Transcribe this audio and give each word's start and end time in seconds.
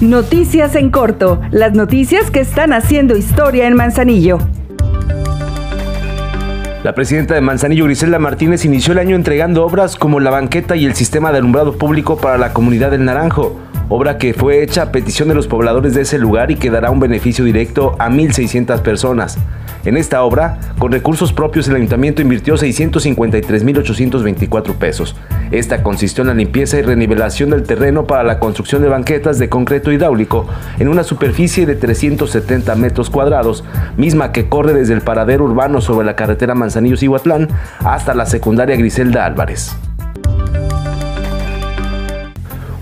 Noticias 0.00 0.76
en 0.76 0.90
corto, 0.90 1.40
las 1.50 1.74
noticias 1.74 2.30
que 2.30 2.38
están 2.38 2.72
haciendo 2.72 3.16
historia 3.16 3.66
en 3.66 3.74
Manzanillo. 3.74 4.38
La 6.84 6.94
presidenta 6.94 7.34
de 7.34 7.40
Manzanillo, 7.40 7.86
Griselda 7.86 8.20
Martínez, 8.20 8.64
inició 8.64 8.92
el 8.92 9.00
año 9.00 9.16
entregando 9.16 9.66
obras 9.66 9.96
como 9.96 10.20
la 10.20 10.30
banqueta 10.30 10.76
y 10.76 10.86
el 10.86 10.94
sistema 10.94 11.32
de 11.32 11.38
alumbrado 11.38 11.78
público 11.78 12.16
para 12.16 12.38
la 12.38 12.52
comunidad 12.52 12.92
del 12.92 13.04
Naranjo, 13.04 13.58
obra 13.88 14.18
que 14.18 14.34
fue 14.34 14.62
hecha 14.62 14.82
a 14.82 14.92
petición 14.92 15.30
de 15.30 15.34
los 15.34 15.48
pobladores 15.48 15.94
de 15.94 16.02
ese 16.02 16.20
lugar 16.20 16.52
y 16.52 16.54
que 16.54 16.70
dará 16.70 16.92
un 16.92 17.00
beneficio 17.00 17.44
directo 17.44 17.96
a 17.98 18.08
1.600 18.08 18.80
personas. 18.82 19.36
En 19.84 19.96
esta 19.96 20.22
obra, 20.22 20.60
con 20.78 20.92
recursos 20.92 21.32
propios, 21.32 21.66
el 21.66 21.74
ayuntamiento 21.74 22.22
invirtió 22.22 22.54
653.824 22.54 24.74
pesos. 24.74 25.16
Esta 25.50 25.82
consistió 25.82 26.22
en 26.22 26.28
la 26.28 26.34
limpieza 26.34 26.78
y 26.78 26.82
renivelación 26.82 27.50
del 27.50 27.62
terreno 27.62 28.06
para 28.06 28.22
la 28.22 28.38
construcción 28.38 28.82
de 28.82 28.88
banquetas 28.88 29.38
de 29.38 29.48
concreto 29.48 29.92
hidráulico 29.92 30.46
en 30.78 30.88
una 30.88 31.04
superficie 31.04 31.66
de 31.66 31.76
370 31.76 32.74
metros 32.76 33.10
cuadrados, 33.10 33.64
misma 33.96 34.32
que 34.32 34.48
corre 34.48 34.74
desde 34.74 34.94
el 34.94 35.00
paradero 35.00 35.44
urbano 35.44 35.80
sobre 35.80 36.06
la 36.06 36.16
carretera 36.16 36.54
Manzanillo-Cihuatlán 36.54 37.48
hasta 37.80 38.14
la 38.14 38.26
secundaria 38.26 38.76
Griselda 38.76 39.24
Álvarez. 39.24 39.76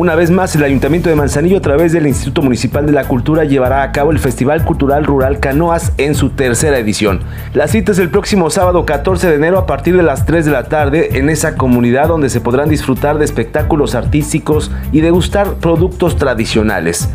Una 0.00 0.14
vez 0.14 0.30
más, 0.30 0.56
el 0.56 0.64
Ayuntamiento 0.64 1.10
de 1.10 1.14
Manzanillo, 1.14 1.58
a 1.58 1.60
través 1.60 1.92
del 1.92 2.06
Instituto 2.06 2.40
Municipal 2.40 2.86
de 2.86 2.92
la 2.92 3.04
Cultura, 3.04 3.44
llevará 3.44 3.82
a 3.82 3.92
cabo 3.92 4.12
el 4.12 4.18
Festival 4.18 4.64
Cultural 4.64 5.04
Rural 5.04 5.40
Canoas 5.40 5.92
en 5.98 6.14
su 6.14 6.30
tercera 6.30 6.78
edición. 6.78 7.20
La 7.52 7.68
cita 7.68 7.92
es 7.92 7.98
el 7.98 8.08
próximo 8.08 8.48
sábado 8.48 8.86
14 8.86 9.28
de 9.28 9.34
enero 9.34 9.58
a 9.58 9.66
partir 9.66 9.94
de 9.98 10.02
las 10.02 10.24
3 10.24 10.46
de 10.46 10.52
la 10.52 10.70
tarde 10.70 11.18
en 11.18 11.28
esa 11.28 11.54
comunidad 11.54 12.08
donde 12.08 12.30
se 12.30 12.40
podrán 12.40 12.70
disfrutar 12.70 13.18
de 13.18 13.26
espectáculos 13.26 13.94
artísticos 13.94 14.70
y 14.90 15.02
degustar 15.02 15.56
productos 15.56 16.16
tradicionales. 16.16 17.10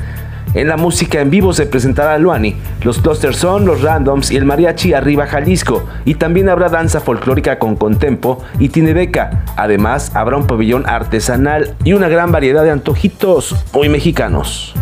En 0.55 0.69
la 0.69 0.77
música 0.77 1.19
en 1.19 1.29
vivo 1.29 1.51
se 1.51 1.65
presentará 1.65 2.17
Luani, 2.17 2.55
los 2.81 2.99
clusters 2.99 3.35
son 3.35 3.65
los 3.65 3.81
Randoms 3.81 4.31
y 4.31 4.37
el 4.37 4.45
Mariachi 4.45 4.93
Arriba 4.93 5.27
Jalisco, 5.27 5.85
y 6.05 6.15
también 6.15 6.47
habrá 6.47 6.69
danza 6.69 7.01
folclórica 7.01 7.59
con 7.59 7.75
contempo 7.75 8.41
y 8.57 8.69
tinebeca. 8.69 9.43
Además, 9.57 10.15
habrá 10.15 10.37
un 10.37 10.47
pabellón 10.47 10.87
artesanal 10.87 11.75
y 11.83 11.91
una 11.91 12.07
gran 12.07 12.31
variedad 12.31 12.63
de 12.63 12.71
antojitos 12.71 13.53
hoy 13.73 13.89
mexicanos. 13.89 14.73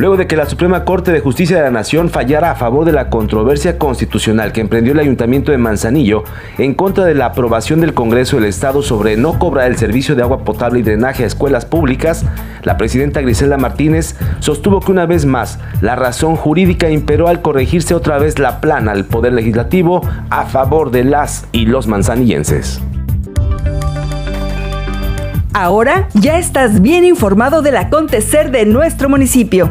Luego 0.00 0.16
de 0.16 0.26
que 0.26 0.34
la 0.34 0.46
Suprema 0.46 0.86
Corte 0.86 1.12
de 1.12 1.20
Justicia 1.20 1.58
de 1.58 1.62
la 1.62 1.70
Nación 1.70 2.08
fallara 2.08 2.50
a 2.50 2.54
favor 2.54 2.86
de 2.86 2.92
la 2.92 3.10
controversia 3.10 3.76
constitucional 3.76 4.50
que 4.50 4.62
emprendió 4.62 4.94
el 4.94 4.98
Ayuntamiento 4.98 5.52
de 5.52 5.58
Manzanillo 5.58 6.24
en 6.56 6.72
contra 6.72 7.04
de 7.04 7.14
la 7.14 7.26
aprobación 7.26 7.82
del 7.82 7.92
Congreso 7.92 8.36
del 8.36 8.46
Estado 8.46 8.80
sobre 8.80 9.18
no 9.18 9.38
cobrar 9.38 9.70
el 9.70 9.76
servicio 9.76 10.16
de 10.16 10.22
agua 10.22 10.42
potable 10.42 10.78
y 10.78 10.82
drenaje 10.84 11.24
a 11.24 11.26
escuelas 11.26 11.66
públicas, 11.66 12.24
la 12.62 12.78
presidenta 12.78 13.20
Griselda 13.20 13.58
Martínez 13.58 14.16
sostuvo 14.38 14.80
que 14.80 14.90
una 14.90 15.04
vez 15.04 15.26
más 15.26 15.58
la 15.82 15.96
razón 15.96 16.34
jurídica 16.34 16.88
imperó 16.88 17.28
al 17.28 17.42
corregirse 17.42 17.94
otra 17.94 18.16
vez 18.16 18.38
la 18.38 18.62
plana 18.62 18.92
al 18.92 19.04
Poder 19.04 19.34
Legislativo 19.34 20.00
a 20.30 20.46
favor 20.46 20.92
de 20.92 21.04
las 21.04 21.44
y 21.52 21.66
los 21.66 21.88
manzanillenses. 21.88 22.80
Ahora 25.52 26.08
ya 26.14 26.38
estás 26.38 26.80
bien 26.80 27.04
informado 27.04 27.60
del 27.60 27.76
acontecer 27.76 28.50
de 28.50 28.64
nuestro 28.64 29.10
municipio. 29.10 29.70